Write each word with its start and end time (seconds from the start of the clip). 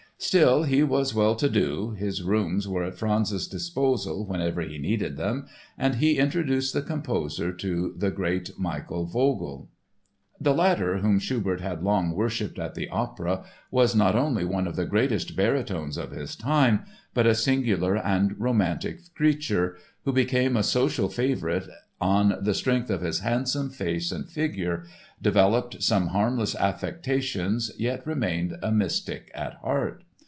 Still, 0.23 0.63
he 0.65 0.83
was 0.83 1.15
well 1.15 1.33
to 1.35 1.49
do, 1.49 1.95
his 1.97 2.21
rooms 2.21 2.67
were 2.67 2.83
at 2.83 2.93
Franz's 2.95 3.47
disposal 3.47 4.23
whenever 4.23 4.61
he 4.61 4.77
needed 4.77 5.17
them 5.17 5.47
and 5.79 5.95
he 5.95 6.19
introduced 6.19 6.75
the 6.75 6.83
composer 6.83 7.51
to 7.53 7.95
the 7.97 8.11
great 8.11 8.51
Michael 8.55 9.07
Vogl. 9.07 9.67
The 10.39 10.53
latter, 10.53 10.99
whom 10.99 11.17
Schubert 11.17 11.59
had 11.61 11.81
long 11.81 12.11
worshipped 12.11 12.59
at 12.59 12.75
the 12.75 12.87
opera, 12.89 13.45
was 13.71 13.95
not 13.95 14.15
only 14.15 14.45
one 14.45 14.67
of 14.67 14.75
the 14.75 14.85
greatest 14.85 15.35
baritones 15.35 15.97
of 15.97 16.11
his 16.11 16.35
time, 16.35 16.83
but 17.15 17.25
a 17.25 17.33
singular 17.33 17.97
and 17.97 18.39
romantic 18.39 18.99
creature, 19.15 19.75
who 20.05 20.13
became 20.13 20.55
a 20.55 20.61
social 20.61 21.09
favorite 21.09 21.67
on 21.99 22.37
the 22.41 22.53
strength 22.53 22.91
of 22.91 23.01
his 23.01 23.21
handsome 23.21 23.71
face 23.71 24.11
and 24.11 24.29
figure, 24.29 24.83
developed 25.19 25.81
some 25.81 26.07
harmless 26.07 26.55
affectations 26.57 27.71
yet 27.79 28.05
remained 28.05 28.55
a 28.61 28.71
mystic 28.71 29.31
at 29.33 29.55
heart. 29.55 30.03